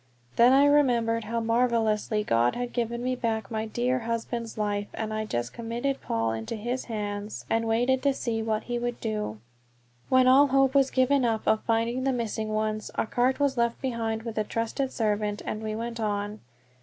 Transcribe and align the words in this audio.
Then 0.35 0.51
I 0.51 0.65
remembered 0.65 1.25
how 1.25 1.39
marvelously 1.41 2.23
God 2.23 2.55
had 2.55 2.73
given 2.73 3.03
me 3.03 3.15
back 3.15 3.51
my 3.51 3.67
dear 3.67 3.99
husband's 3.99 4.57
life, 4.57 4.87
and 4.95 5.13
I 5.13 5.25
just 5.25 5.53
committed 5.53 6.01
Paul 6.01 6.31
into 6.31 6.55
his 6.55 6.85
hands 6.85 7.45
and 7.51 7.67
waited 7.67 8.01
to 8.01 8.13
see 8.15 8.41
what 8.41 8.63
he 8.63 8.79
would 8.79 8.99
do. 8.99 9.39
When 10.09 10.27
all 10.27 10.47
hope 10.47 10.73
was 10.73 10.89
given 10.89 11.23
up 11.23 11.43
of 11.45 11.61
finding 11.65 12.03
the 12.03 12.13
missing 12.13 12.49
ones, 12.49 12.89
a 12.95 13.05
cart 13.05 13.39
was 13.39 13.57
left 13.57 13.79
behind 13.79 14.23
with 14.23 14.39
a 14.39 14.43
trusted 14.43 14.91
servant, 14.91 15.43
and 15.45 15.61
we 15.61 15.75
went 15.75 15.99
on. 15.99 16.39